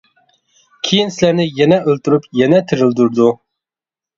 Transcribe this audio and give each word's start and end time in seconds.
كېيىن 0.87 1.13
سىلەرنى 1.17 1.45
يەنە 1.59 1.79
ئۆلتۈرۈپ 1.91 2.27
يەنە 2.41 2.63
تىرىلدۈرىدۇ. 2.73 3.29